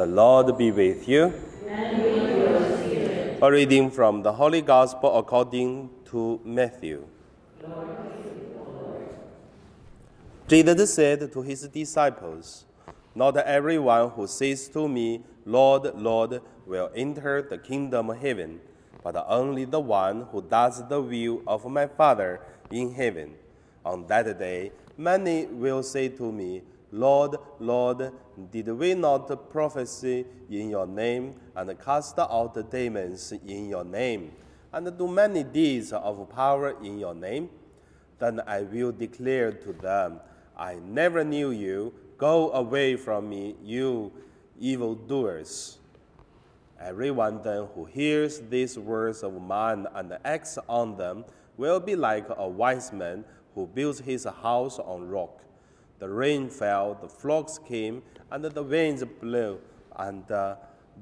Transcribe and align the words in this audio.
The 0.00 0.06
Lord 0.06 0.56
be 0.56 0.72
with 0.72 1.06
you. 1.06 1.30
A 3.42 3.50
reading 3.50 3.90
from 3.90 4.22
the 4.22 4.32
Holy 4.32 4.62
Gospel 4.62 5.18
according 5.18 5.90
to 6.06 6.40
Matthew. 6.42 7.06
Jesus 10.48 10.94
said 10.94 11.30
to 11.30 11.42
his 11.42 11.68
disciples, 11.68 12.64
Not 13.14 13.36
everyone 13.36 14.08
who 14.08 14.26
says 14.26 14.68
to 14.68 14.88
me, 14.88 15.20
Lord, 15.44 15.92
Lord, 15.94 16.40
will 16.64 16.90
enter 16.96 17.42
the 17.42 17.58
kingdom 17.58 18.08
of 18.08 18.16
heaven, 18.16 18.58
but 19.04 19.22
only 19.28 19.66
the 19.66 19.80
one 19.80 20.22
who 20.32 20.40
does 20.40 20.82
the 20.88 21.02
will 21.02 21.42
of 21.46 21.66
my 21.66 21.86
Father 21.86 22.40
in 22.70 22.94
heaven. 22.94 23.34
On 23.84 24.06
that 24.06 24.38
day, 24.38 24.72
many 24.96 25.44
will 25.44 25.82
say 25.82 26.08
to 26.08 26.32
me, 26.32 26.62
Lord, 26.92 27.36
Lord, 27.58 28.12
did 28.50 28.68
we 28.68 28.94
not 28.94 29.50
prophesy 29.50 30.26
in 30.48 30.70
your 30.70 30.86
name 30.86 31.34
and 31.54 31.78
cast 31.80 32.18
out 32.18 32.70
demons 32.70 33.32
in 33.32 33.68
your 33.68 33.84
name 33.84 34.32
and 34.72 34.98
do 34.98 35.06
many 35.06 35.44
deeds 35.44 35.92
of 35.92 36.28
power 36.30 36.76
in 36.82 36.98
your 36.98 37.14
name? 37.14 37.48
Then 38.18 38.40
I 38.46 38.62
will 38.62 38.92
declare 38.92 39.52
to 39.52 39.72
them, 39.72 40.20
I 40.56 40.74
never 40.74 41.24
knew 41.24 41.52
you. 41.52 41.94
Go 42.18 42.52
away 42.52 42.96
from 42.96 43.30
me, 43.30 43.56
you 43.62 44.12
evildoers. 44.58 45.78
Everyone 46.78 47.42
then 47.42 47.66
who 47.74 47.84
hears 47.84 48.40
these 48.40 48.78
words 48.78 49.22
of 49.22 49.40
mine 49.40 49.86
and 49.94 50.18
acts 50.24 50.58
on 50.68 50.96
them 50.96 51.24
will 51.56 51.80
be 51.80 51.94
like 51.94 52.26
a 52.36 52.48
wise 52.48 52.92
man 52.92 53.24
who 53.54 53.66
builds 53.66 54.00
his 54.00 54.24
house 54.24 54.78
on 54.78 55.08
rock. 55.08 55.40
The 56.00 56.08
rain 56.08 56.48
fell, 56.48 56.98
the 57.00 57.08
flocks 57.08 57.58
came, 57.58 58.02
and 58.30 58.42
the 58.42 58.62
winds 58.62 59.04
blew 59.04 59.60
and 59.96 60.28
uh, 60.32 60.56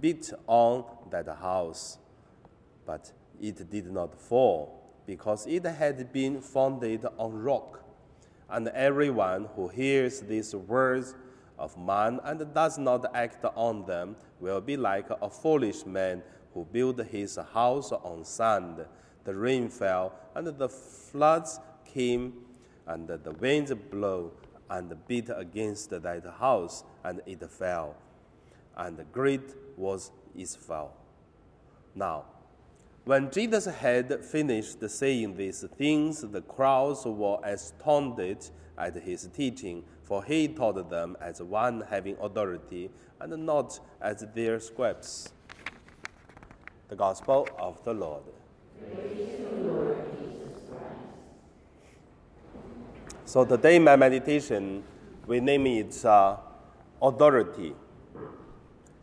beat 0.00 0.32
on 0.48 0.84
that 1.10 1.28
house. 1.28 1.98
But 2.84 3.12
it 3.40 3.70
did 3.70 3.90
not 3.92 4.20
fall, 4.20 4.82
because 5.06 5.46
it 5.46 5.64
had 5.64 6.12
been 6.12 6.40
founded 6.40 7.06
on 7.18 7.40
rock. 7.40 7.84
And 8.48 8.66
everyone 8.68 9.48
who 9.54 9.68
hears 9.68 10.22
these 10.22 10.56
words 10.56 11.14
of 11.56 11.78
man 11.78 12.18
and 12.24 12.52
does 12.52 12.76
not 12.76 13.14
act 13.14 13.44
on 13.54 13.86
them 13.86 14.16
will 14.40 14.60
be 14.60 14.76
like 14.76 15.08
a 15.22 15.30
foolish 15.30 15.86
man 15.86 16.20
who 16.52 16.64
built 16.64 16.98
his 17.06 17.38
house 17.54 17.92
on 17.92 18.24
sand. 18.24 18.84
The 19.22 19.34
rain 19.36 19.68
fell, 19.68 20.14
and 20.34 20.48
the 20.48 20.68
floods 20.68 21.60
came, 21.84 22.32
and 22.88 23.06
the 23.06 23.32
winds 23.38 23.72
blew 23.72 24.32
and 24.70 24.94
beat 25.08 25.28
against 25.34 25.90
that 25.90 26.24
house, 26.38 26.84
and 27.04 27.20
it 27.26 27.42
fell. 27.50 27.96
And 28.76 29.04
great 29.12 29.54
was 29.76 30.12
its 30.34 30.56
fall. 30.56 30.96
Now, 31.94 32.24
when 33.04 33.30
Jesus 33.30 33.64
had 33.64 34.24
finished 34.24 34.88
saying 34.88 35.36
these 35.36 35.64
things, 35.76 36.20
the 36.20 36.42
crowds 36.42 37.04
were 37.04 37.38
astounded 37.42 38.48
at 38.78 38.94
his 38.94 39.28
teaching, 39.34 39.82
for 40.04 40.22
he 40.22 40.48
taught 40.48 40.88
them 40.88 41.16
as 41.20 41.42
one 41.42 41.84
having 41.90 42.16
authority 42.20 42.90
and 43.20 43.44
not 43.44 43.80
as 44.00 44.24
their 44.34 44.60
scribes. 44.60 45.32
The 46.88 46.96
Gospel 46.96 47.48
of 47.58 47.82
the 47.84 47.94
Lord. 47.94 48.22
So 53.30 53.44
today, 53.44 53.78
my 53.78 53.94
meditation, 53.94 54.82
we 55.24 55.38
name 55.38 55.64
it 55.68 56.04
uh, 56.04 56.36
authority. 57.00 57.76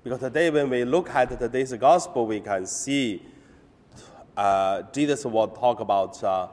Because 0.04 0.20
today, 0.20 0.50
when 0.50 0.70
we 0.70 0.84
look 0.84 1.10
at 1.12 1.40
today's 1.40 1.72
gospel, 1.76 2.28
we 2.28 2.42
can 2.42 2.66
see 2.66 3.26
uh, 4.36 4.82
Jesus 4.92 5.24
will 5.24 5.48
talk 5.48 5.80
about 5.80 6.22
uh, 6.26 6.50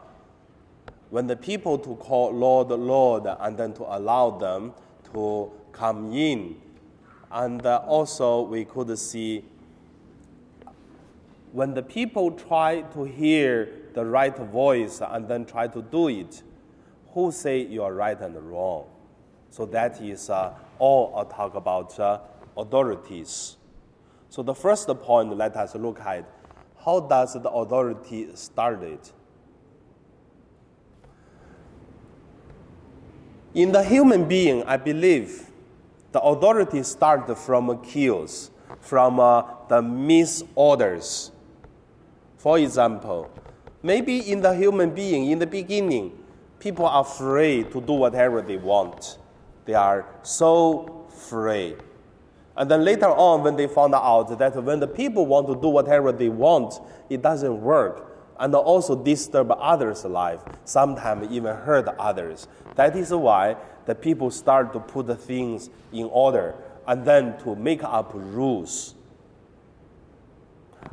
when 1.11 1.27
the 1.27 1.35
people 1.35 1.77
to 1.79 1.97
call 1.97 2.31
Lord, 2.31 2.69
Lord, 2.69 3.27
and 3.41 3.59
then 3.59 3.75
to 3.75 3.83
allow 3.83 4.31
them 4.31 4.73
to 5.13 5.51
come 5.73 6.13
in. 6.13 6.55
And 7.33 7.67
uh, 7.67 7.83
also, 7.89 8.43
we 8.43 8.67
could 8.67 8.97
see 8.97 9.45
when 11.51 11.75
the 11.75 11.83
people 11.83 12.31
try 12.31 12.83
to 12.83 13.03
hear 13.03 13.69
the 13.95 14.07
right 14.07 14.37
voice 14.39 15.03
and 15.05 15.27
then 15.27 15.45
try 15.45 15.67
to 15.67 15.83
do 15.83 16.07
it, 16.07 16.45
who 17.15 17.31
say 17.31 17.63
you 17.63 17.83
are 17.83 17.95
right 17.95 18.21
and 18.21 18.37
wrong. 18.51 18.87
So 19.51 19.65
that 19.67 20.01
is 20.03 20.29
uh, 20.29 20.53
all 20.81 21.15
I 21.17 21.33
talk 21.33 21.55
about 21.55 21.99
uh, 21.99 22.19
authorities. 22.57 23.57
So 24.29 24.43
the 24.43 24.55
first 24.55 24.89
point, 24.89 25.35
let 25.37 25.57
us 25.57 25.77
look 25.77 26.01
at 26.01 26.29
how 26.85 27.01
does 27.01 27.35
the 27.35 27.49
authority 27.49 28.29
started. 28.35 28.99
In 33.55 33.71
the 33.71 33.85
human 33.85 34.27
being, 34.27 34.65
I 34.65 34.77
believe 34.77 35.49
the 36.11 36.21
authority 36.21 36.83
started 36.83 37.37
from 37.37 37.81
chaos, 37.85 38.51
from 38.81 39.21
uh, 39.21 39.43
the 39.69 39.81
misorders. 39.81 41.31
For 42.39 42.59
example, 42.59 43.31
maybe 43.85 44.19
in 44.33 44.41
the 44.41 44.53
human 44.53 44.91
being, 44.91 45.31
in 45.31 45.39
the 45.39 45.47
beginning, 45.47 46.24
people 46.65 46.87
are 46.87 47.05
free 47.05 47.63
to 47.63 47.79
do 47.83 47.93
whatever 47.93 48.41
they 48.41 48.57
want. 48.57 49.19
They 49.67 49.75
are 49.75 50.07
so 50.23 51.07
free. 51.11 51.77
And 52.57 52.71
then 52.71 52.87
later 52.87 53.11
on, 53.11 53.43
when 53.43 53.55
they 53.55 53.67
found 53.67 53.95
out 53.95 54.39
that 54.39 54.57
when 54.65 54.81
the 54.81 54.89
people 54.89 55.27
want 55.27 55.47
to 55.49 55.57
do 55.61 55.69
whatever 55.69 56.11
they 56.11 56.31
want, 56.31 56.81
it 57.11 57.21
doesn't 57.21 57.61
work. 57.61 58.17
And 58.41 58.55
also 58.55 58.97
disturb 58.97 59.53
others' 59.53 60.07
life, 60.07 60.41
sometimes 60.65 61.31
even 61.31 61.55
hurt 61.55 61.87
others. 61.99 62.49
That 62.77 62.97
is 62.97 63.13
why 63.13 63.57
the 63.85 63.95
people 63.95 64.31
start 64.31 64.73
to 64.73 64.81
put 64.81 65.07
the 65.07 65.17
things 65.17 65.69
in 65.93 66.07
order 66.07 66.55
and 66.89 67.05
then 67.05 67.37
to 67.41 67.55
make 67.55 67.85
up 67.85 68.13
rules. 68.15 68.95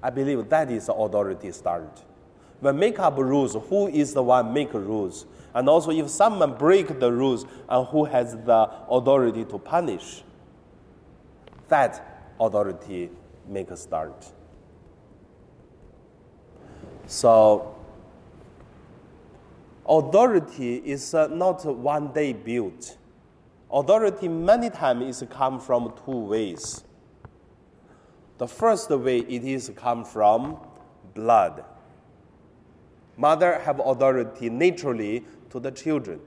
I 0.04 0.10
believe 0.10 0.50
that 0.50 0.70
is 0.70 0.90
authority 0.90 1.52
start. 1.54 2.04
When 2.62 2.78
make 2.78 3.00
up 3.00 3.18
rules, 3.18 3.56
who 3.70 3.88
is 3.88 4.14
the 4.14 4.22
one 4.22 4.54
make 4.54 4.74
rules? 4.74 5.26
And 5.54 5.68
also, 5.68 5.92
if 5.92 6.10
someone 6.10 6.54
break 6.54 7.00
the 7.00 7.12
rules, 7.12 7.46
and 7.68 7.88
who 7.88 8.06
has 8.06 8.34
the 8.34 8.70
authority 8.88 9.44
to 9.46 9.58
punish, 9.58 10.24
that 11.68 12.34
authority 12.40 13.10
make 13.48 13.72
a 13.72 13.76
start. 13.78 14.32
So, 17.08 17.76
authority 19.88 20.78
is 20.86 21.14
uh, 21.16 21.28
not 21.28 21.66
one 21.66 22.14
day 22.14 22.32
built. 22.32 22.98
Authority 23.72 24.28
many 24.28 24.70
times 24.70 25.22
is 25.22 25.28
come 25.30 25.60
from 25.60 25.94
two 26.06 26.20
ways. 26.20 26.84
The 28.38 28.48
first 28.48 28.90
way 28.92 29.20
it 29.20 29.44
is 29.44 29.72
come 29.76 30.06
from 30.06 30.58
blood. 31.14 31.66
Mother 33.18 33.60
have 33.60 33.80
authority 33.80 34.50
naturally 34.50 35.24
to 35.50 35.60
the 35.60 35.72
children. 35.72 36.20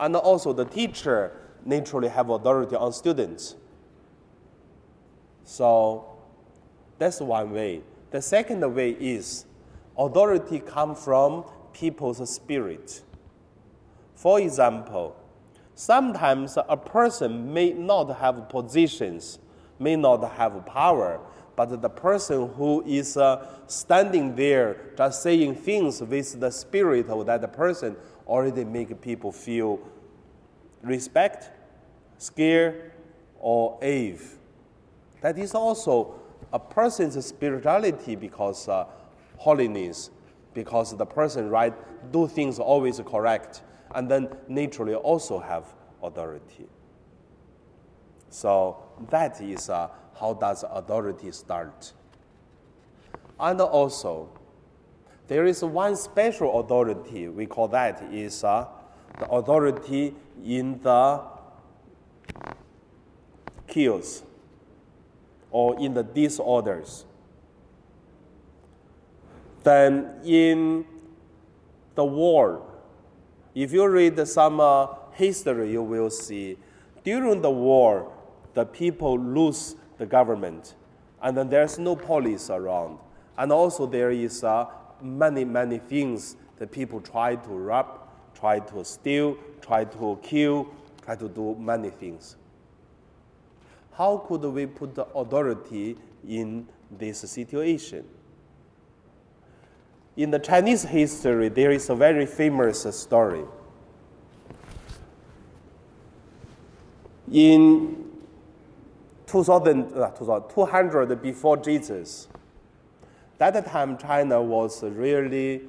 And 0.00 0.16
also 0.16 0.52
the 0.52 0.64
teacher 0.64 1.32
naturally 1.64 2.08
have 2.08 2.30
authority 2.30 2.76
on 2.76 2.92
students. 2.92 3.54
So 5.44 6.06
that's 6.98 7.20
one 7.20 7.52
way. 7.52 7.82
The 8.10 8.22
second 8.22 8.74
way 8.74 8.90
is 8.90 9.44
authority 9.96 10.60
come 10.60 10.94
from 10.94 11.44
people's 11.72 12.28
spirit. 12.32 13.02
For 14.14 14.40
example, 14.40 15.16
sometimes 15.74 16.56
a 16.56 16.76
person 16.76 17.52
may 17.52 17.72
not 17.72 18.16
have 18.18 18.48
positions, 18.48 19.38
may 19.78 19.96
not 19.96 20.32
have 20.32 20.64
power, 20.66 21.20
but 21.56 21.80
the 21.80 21.88
person 21.88 22.48
who 22.54 22.82
is 22.86 23.16
uh, 23.16 23.46
standing 23.66 24.34
there 24.34 24.76
just 24.96 25.22
saying 25.22 25.54
things 25.54 26.00
with 26.00 26.40
the 26.40 26.50
spirit 26.50 27.08
of 27.08 27.26
that 27.26 27.52
person 27.52 27.96
already 28.26 28.64
make 28.64 29.00
people 29.00 29.30
feel 29.30 29.78
respect, 30.82 31.50
scared, 32.18 32.92
or 33.38 33.78
awe. 33.82 34.18
That 35.20 35.38
is 35.38 35.54
also 35.54 36.20
a 36.52 36.58
person's 36.58 37.24
spirituality 37.24 38.16
because 38.16 38.68
uh, 38.68 38.86
holiness, 39.36 40.10
because 40.52 40.96
the 40.96 41.06
person 41.06 41.50
right 41.50 41.74
do 42.12 42.28
things 42.28 42.58
always 42.58 43.00
correct, 43.06 43.62
and 43.94 44.10
then 44.10 44.28
naturally 44.48 44.94
also 44.94 45.38
have 45.38 45.64
authority. 46.02 46.66
So 48.34 48.78
that 49.10 49.40
is 49.40 49.70
uh, 49.70 49.88
how 50.18 50.34
does 50.34 50.64
authority 50.68 51.30
start. 51.30 51.92
And 53.38 53.60
also, 53.60 54.28
there 55.28 55.46
is 55.46 55.62
one 55.62 55.94
special 55.94 56.58
authority, 56.58 57.28
we 57.28 57.46
call 57.46 57.68
that 57.68 58.02
is 58.12 58.42
uh, 58.42 58.66
the 59.20 59.28
authority 59.28 60.16
in 60.44 60.80
the 60.82 61.22
chaos. 63.68 64.24
or 65.52 65.80
in 65.80 65.94
the 65.94 66.02
disorders. 66.02 67.04
Then 69.62 70.10
in 70.24 70.84
the 71.94 72.04
war, 72.04 72.66
if 73.54 73.72
you 73.72 73.86
read 73.86 74.26
some 74.26 74.58
uh, 74.58 74.88
history, 75.12 75.70
you 75.70 75.84
will 75.84 76.10
see 76.10 76.58
during 77.04 77.40
the 77.40 77.50
war, 77.52 78.10
the 78.54 78.64
people 78.64 79.18
lose 79.18 79.76
the 79.98 80.06
government, 80.06 80.74
and 81.22 81.36
then 81.36 81.48
there's 81.48 81.78
no 81.78 81.94
police 81.96 82.50
around. 82.50 82.98
And 83.36 83.52
also 83.52 83.86
there 83.86 84.10
is 84.10 84.44
uh, 84.44 84.66
many, 85.02 85.44
many 85.44 85.78
things 85.78 86.36
that 86.58 86.70
people 86.70 87.00
try 87.00 87.36
to 87.36 87.50
rob, 87.50 88.08
try 88.34 88.60
to 88.60 88.84
steal, 88.84 89.36
try 89.60 89.84
to 89.84 90.18
kill, 90.22 90.68
try 91.02 91.16
to 91.16 91.28
do 91.28 91.56
many 91.58 91.90
things. 91.90 92.36
How 93.92 94.18
could 94.18 94.42
we 94.42 94.66
put 94.66 94.94
the 94.94 95.06
authority 95.06 95.96
in 96.26 96.66
this 96.90 97.18
situation? 97.18 98.04
In 100.16 100.30
the 100.30 100.38
Chinese 100.38 100.84
history, 100.84 101.48
there 101.48 101.72
is 101.72 101.90
a 101.90 101.94
very 101.94 102.26
famous 102.26 102.82
story. 102.96 103.44
In 107.32 108.03
2000, 109.26 109.94
uh, 109.94 110.40
200 110.40 111.22
before 111.22 111.56
Jesus, 111.56 112.28
that 113.38 113.66
time 113.66 113.96
China 113.98 114.42
was 114.42 114.82
really 114.82 115.62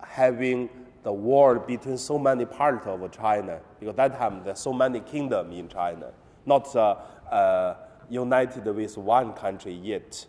having 0.00 0.68
the 1.02 1.12
war 1.12 1.58
between 1.58 1.96
so 1.96 2.18
many 2.18 2.44
parts 2.44 2.86
of 2.86 3.10
China 3.12 3.60
because 3.78 3.94
that 3.96 4.18
time 4.18 4.42
there's 4.44 4.58
so 4.58 4.72
many 4.72 5.00
kingdoms 5.00 5.56
in 5.56 5.68
China, 5.68 6.12
not 6.44 6.74
uh, 6.74 6.96
uh, 7.30 7.76
united 8.08 8.64
with 8.64 8.98
one 8.98 9.32
country 9.32 9.72
yet. 9.72 10.26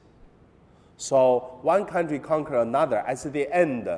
So 0.97 1.59
one 1.61 1.85
country 1.85 2.19
conquer 2.19 2.61
another. 2.61 2.97
At 2.99 3.21
the 3.33 3.53
end, 3.55 3.89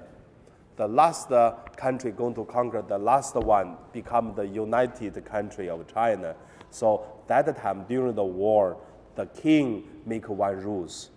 the 0.76 0.88
last 0.88 1.32
uh, 1.32 1.56
country 1.76 2.12
going 2.12 2.36
to 2.36 2.46
conquer 2.46 2.82
the 2.82 2.98
last 2.98 3.36
one 3.36 3.76
become 3.92 4.34
the 4.36 4.48
united 4.48 5.24
country 5.26 5.70
of 5.70 5.86
China. 5.92 6.36
So 6.70 7.06
that 7.32 7.58
time 7.58 7.86
during 7.88 8.16
the 8.16 8.24
war, 8.24 8.78
the 9.16 9.26
king 9.26 9.88
make 10.06 10.28
one 10.28 10.58
rules, 10.58 11.10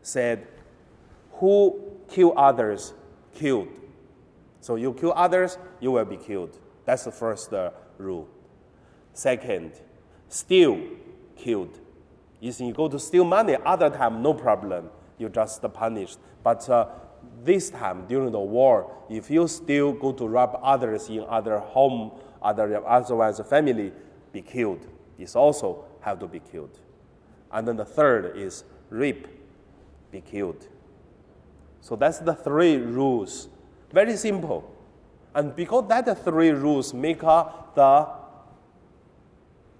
said, 0.00 0.46
who 1.32 1.78
kill 2.08 2.32
others, 2.38 2.94
killed. 3.34 3.68
So 4.60 4.76
you 4.76 4.94
kill 4.94 5.12
others, 5.14 5.58
you 5.80 5.92
will 5.92 6.04
be 6.04 6.16
killed. 6.16 6.58
That's 6.84 7.04
the 7.04 7.12
first 7.12 7.52
uh, 7.52 7.70
rule. 7.98 8.28
Second, 9.12 9.72
steal, 10.28 10.80
killed. 11.36 11.78
If 12.40 12.60
you 12.60 12.72
go 12.72 12.88
to 12.88 12.98
steal 12.98 13.24
money, 13.24 13.56
other 13.64 13.90
time 13.90 14.22
no 14.22 14.34
problem, 14.34 14.88
you 15.18 15.28
just 15.28 15.62
punished. 15.74 16.18
But 16.42 16.68
uh, 16.68 16.88
this 17.44 17.70
time 17.70 18.06
during 18.06 18.32
the 18.32 18.40
war, 18.40 18.92
if 19.08 19.30
you 19.30 19.46
still 19.48 19.92
go 19.92 20.12
to 20.12 20.26
rob 20.26 20.58
others 20.62 21.08
in 21.08 21.24
other 21.28 21.58
home, 21.58 22.12
other 22.40 22.84
otherwise 22.86 23.40
family, 23.48 23.92
be 24.32 24.42
killed. 24.42 24.86
It's 25.22 25.36
also 25.36 25.84
have 26.00 26.18
to 26.20 26.26
be 26.26 26.40
killed. 26.40 26.78
And 27.52 27.66
then 27.68 27.76
the 27.76 27.84
third 27.84 28.36
is 28.36 28.64
rape, 28.90 29.28
be 30.10 30.20
killed. 30.20 30.66
So 31.80 31.96
that's 31.96 32.18
the 32.18 32.34
three 32.34 32.76
rules. 32.76 33.48
Very 33.92 34.16
simple. 34.16 34.68
And 35.34 35.54
because 35.54 35.88
that 35.88 36.24
three 36.24 36.50
rules 36.50 36.92
make 36.92 37.22
up 37.24 37.74
the, 37.74 38.08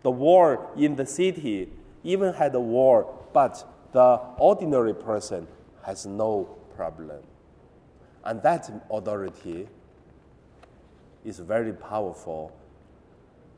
the 0.03 0.11
war 0.11 0.71
in 0.77 0.97
the 0.97 1.07
city, 1.07 1.69
even 2.05 2.33
had 2.35 2.55
a 2.55 2.61
war, 2.61 3.13
but 3.33 3.65
the 3.93 4.21
ordinary 4.39 4.95
person 4.95 5.47
has 5.85 6.07
no 6.07 6.45
problem. 6.77 7.21
And 8.25 8.43
that 8.43 8.71
authority 8.91 9.69
is 11.25 11.39
very 11.41 11.73
powerful. 11.73 12.53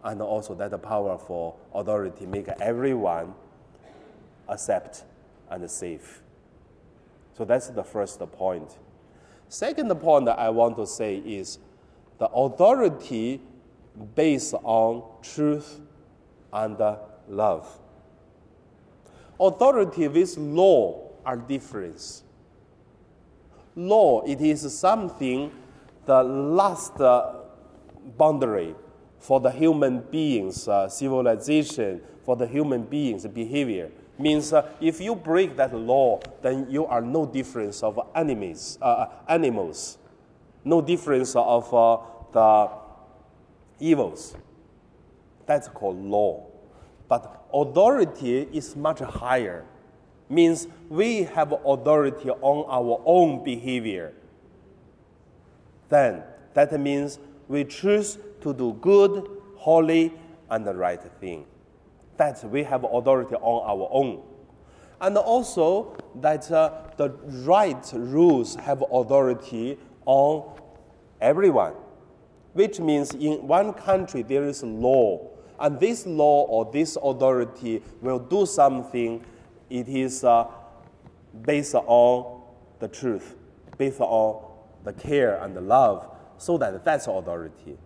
And 0.04 0.20
also 0.20 0.54
that 0.56 0.70
the 0.70 0.78
powerful 0.78 1.58
authority 1.74 2.26
make 2.26 2.48
everyone 2.60 3.34
accept 4.48 5.04
and 5.50 5.68
safe. 5.70 6.22
So 7.32 7.44
that's 7.44 7.68
the 7.68 7.82
first 7.82 8.20
point. 8.32 8.78
Second 9.48 9.88
point 9.96 10.28
I 10.28 10.50
want 10.50 10.76
to 10.76 10.86
say 10.86 11.16
is 11.16 11.58
the 12.18 12.26
authority 12.26 13.40
based 14.14 14.54
on 14.62 15.02
truth 15.22 15.80
and 16.52 16.78
love. 17.28 17.80
Authority 19.40 20.08
with 20.08 20.36
law 20.36 21.10
are 21.24 21.36
different. 21.36 22.22
Law, 23.74 24.22
it 24.22 24.40
is 24.40 24.72
something, 24.78 25.50
the 26.04 26.22
last 26.22 26.98
boundary 28.18 28.74
for 29.24 29.40
the 29.40 29.50
human 29.50 30.00
beings' 30.00 30.68
uh, 30.68 30.86
civilization, 30.86 31.98
for 32.24 32.36
the 32.36 32.46
human 32.46 32.82
beings' 32.82 33.26
behavior 33.26 33.90
means 34.18 34.52
uh, 34.52 34.68
if 34.82 35.00
you 35.00 35.14
break 35.14 35.56
that 35.56 35.74
law, 35.74 36.20
then 36.42 36.66
you 36.68 36.84
are 36.84 37.00
no 37.00 37.24
difference 37.24 37.82
of 37.82 37.98
enemies, 38.14 38.78
uh, 38.82 39.06
animals, 39.26 39.96
no 40.62 40.82
difference 40.82 41.34
of 41.34 41.72
uh, 41.72 41.96
the 42.32 42.70
evils. 43.80 44.36
That's 45.46 45.68
called 45.68 45.96
law. 46.04 46.44
But 47.08 47.46
authority 47.52 48.46
is 48.52 48.76
much 48.76 48.98
higher. 48.98 49.64
Means 50.28 50.68
we 50.90 51.22
have 51.22 51.52
authority 51.64 52.28
on 52.28 52.66
our 52.68 53.00
own 53.06 53.42
behavior. 53.42 54.12
Then 55.88 56.24
that 56.52 56.78
means 56.78 57.18
we 57.48 57.64
choose 57.64 58.18
to 58.44 58.54
do 58.54 58.74
good, 58.80 59.28
holy, 59.56 60.12
and 60.50 60.64
the 60.64 60.74
right 60.74 61.02
thing 61.20 61.46
that 62.16 62.44
we 62.44 62.62
have 62.62 62.84
authority 62.84 63.34
on 63.34 63.62
our 63.68 63.88
own. 63.90 64.22
And 65.00 65.16
also 65.16 65.96
that 66.20 66.50
uh, 66.50 66.70
the 66.96 67.10
right 67.44 67.90
rules 67.92 68.54
have 68.56 68.84
authority 68.90 69.78
on 70.06 70.56
everyone, 71.20 71.74
which 72.52 72.78
means 72.78 73.12
in 73.14 73.46
one 73.46 73.72
country 73.72 74.22
there 74.22 74.44
is 74.44 74.62
law, 74.62 75.28
and 75.58 75.80
this 75.80 76.06
law 76.06 76.44
or 76.44 76.70
this 76.72 76.96
authority 77.02 77.82
will 78.00 78.18
do 78.18 78.46
something, 78.46 79.24
it 79.70 79.88
is 79.88 80.22
uh, 80.22 80.46
based 81.44 81.74
on 81.74 82.42
the 82.78 82.88
truth, 82.88 83.34
based 83.76 84.00
on 84.00 84.44
the 84.84 84.92
care 84.92 85.42
and 85.42 85.56
the 85.56 85.60
love, 85.60 86.06
so 86.38 86.58
that 86.58 86.84
that's 86.84 87.06
authority. 87.06 87.76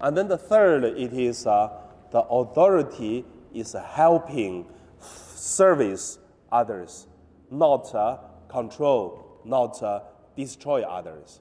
And 0.00 0.16
then 0.16 0.28
the 0.28 0.38
third, 0.38 0.84
it 0.84 1.12
is 1.12 1.46
uh, 1.46 1.70
the 2.10 2.20
authority 2.20 3.24
is 3.54 3.72
helping 3.72 4.66
service 5.00 6.18
others, 6.52 7.06
not 7.50 7.94
uh, 7.94 8.18
control, 8.48 9.40
not 9.44 9.82
uh, 9.82 10.00
destroy 10.36 10.82
others. 10.82 11.40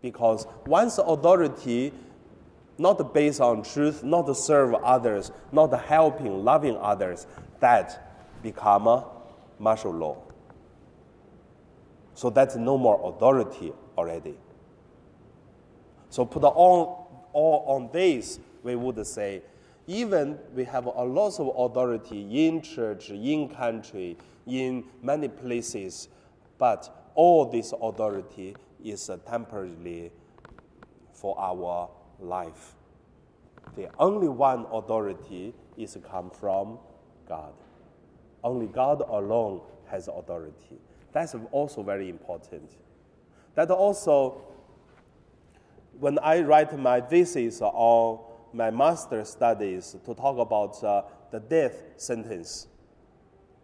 Because 0.00 0.46
once 0.66 0.98
authority 0.98 1.92
not 2.78 3.14
based 3.14 3.40
on 3.40 3.62
truth, 3.62 4.02
not 4.02 4.26
to 4.26 4.34
serve 4.34 4.74
others, 4.74 5.30
not 5.52 5.72
helping, 5.84 6.44
loving 6.44 6.76
others, 6.78 7.26
that 7.60 8.42
become 8.42 8.86
a 8.86 9.06
martial 9.58 9.92
law. 9.92 10.16
So 12.14 12.30
that's 12.30 12.56
no 12.56 12.76
more 12.76 13.00
authority 13.04 13.72
already. 13.96 14.36
So 16.12 16.26
put 16.26 16.44
all, 16.44 17.26
all 17.32 17.64
on 17.66 17.88
this 17.90 18.38
we 18.62 18.76
would 18.76 19.04
say, 19.06 19.40
even 19.86 20.38
we 20.54 20.62
have 20.64 20.84
a 20.84 21.02
lot 21.02 21.40
of 21.40 21.50
authority 21.56 22.46
in 22.46 22.60
church, 22.60 23.08
in 23.08 23.48
country, 23.48 24.18
in 24.46 24.84
many 25.02 25.28
places, 25.28 26.08
but 26.58 27.08
all 27.14 27.46
this 27.46 27.72
authority 27.80 28.54
is 28.84 29.10
temporarily 29.26 30.12
for 31.14 31.34
our 31.40 31.88
life. 32.20 32.74
The 33.74 33.88
only 33.98 34.28
one 34.28 34.66
authority 34.70 35.54
is 35.78 35.96
come 36.10 36.28
from 36.28 36.78
God. 37.26 37.54
Only 38.44 38.66
God 38.66 39.00
alone 39.08 39.62
has 39.86 40.08
authority. 40.08 40.76
That's 41.12 41.34
also 41.52 41.82
very 41.82 42.10
important. 42.10 42.70
That 43.54 43.70
also, 43.70 44.42
when 46.02 46.18
I 46.18 46.40
write 46.40 46.76
my 46.76 47.00
thesis 47.00 47.60
on 47.62 48.18
my 48.52 48.72
master 48.72 49.24
studies 49.24 49.94
to 50.04 50.14
talk 50.14 50.36
about 50.36 50.82
uh, 50.82 51.02
the 51.30 51.38
death 51.38 51.76
sentence, 51.96 52.66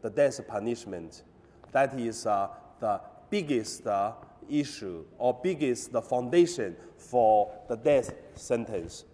the 0.02 0.10
death 0.10 0.46
punishment. 0.46 1.24
That 1.72 1.98
is 1.98 2.26
uh, 2.26 2.50
the 2.78 3.00
biggest 3.28 3.88
uh, 3.88 4.12
issue 4.48 5.04
or 5.18 5.36
biggest 5.42 5.90
the 5.90 6.00
foundation 6.00 6.76
for 6.96 7.50
the 7.68 7.76
death 7.76 8.14
sentence. 8.34 9.04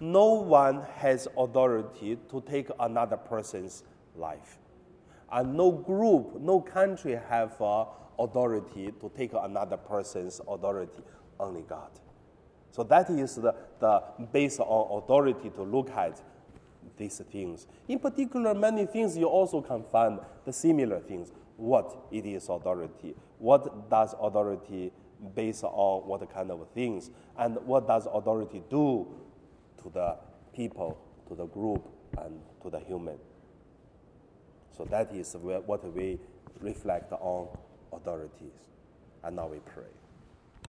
no 0.00 0.34
one 0.34 0.82
has 0.96 1.26
authority 1.38 2.18
to 2.30 2.42
take 2.42 2.68
another 2.80 3.16
person's 3.16 3.82
life. 4.14 4.58
And 5.32 5.56
no 5.56 5.72
group, 5.72 6.38
no 6.38 6.60
country 6.60 7.18
have 7.30 7.58
uh, 7.62 7.86
authority 8.18 8.92
to 9.00 9.10
take 9.16 9.32
another 9.32 9.78
person's 9.78 10.42
authority, 10.46 11.02
only 11.40 11.62
God. 11.62 11.90
So 12.70 12.82
that 12.84 13.10
is 13.10 13.36
the, 13.36 13.54
the 13.80 14.02
based 14.32 14.60
on 14.60 15.02
authority 15.02 15.50
to 15.50 15.62
look 15.62 15.90
at 15.90 16.20
these 16.96 17.20
things. 17.30 17.66
In 17.86 17.98
particular, 17.98 18.54
many 18.54 18.86
things 18.86 19.16
you 19.16 19.26
also 19.26 19.60
can 19.60 19.84
find 19.84 20.18
the 20.44 20.52
similar 20.52 21.00
things. 21.00 21.32
What 21.56 21.96
it 22.10 22.26
is 22.26 22.48
authority? 22.48 23.14
What 23.38 23.90
does 23.90 24.14
authority 24.20 24.92
based 25.34 25.64
on 25.64 26.06
what 26.06 26.32
kind 26.32 26.50
of 26.50 26.66
things? 26.74 27.10
And 27.36 27.56
what 27.66 27.86
does 27.86 28.06
authority 28.12 28.62
do 28.68 29.06
to 29.82 29.90
the 29.90 30.16
people, 30.54 30.98
to 31.28 31.34
the 31.34 31.46
group, 31.46 31.88
and 32.18 32.40
to 32.62 32.70
the 32.70 32.80
human? 32.80 33.18
So 34.76 34.84
that 34.84 35.12
is 35.12 35.34
what 35.40 35.92
we 35.92 36.18
reflect 36.60 37.12
on 37.12 37.48
authorities. 37.92 38.52
And 39.24 39.36
now 39.36 39.48
we 39.48 39.58
pray. 39.58 39.84